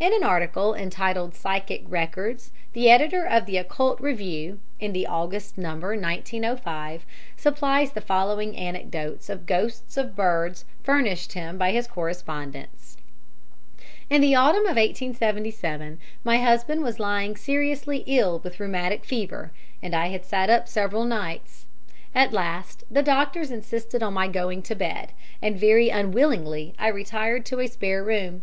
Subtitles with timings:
[0.00, 5.56] In an article entitled "Psychic Records," the editor of the Occult Review (in the August
[5.56, 12.96] number, 1905) supplies the following anecdotes of ghosts of birds furnished him by his correspondents.
[14.10, 19.94] "In the autumn of 1877 my husband was lying seriously ill with rheumatic fever, and
[19.94, 21.66] I had sat up several nights.
[22.16, 27.46] At last the doctors insisted on my going to bed; and very unwillingly I retired
[27.46, 28.42] to a spare room.